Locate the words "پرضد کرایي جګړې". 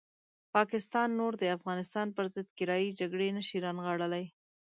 2.17-3.29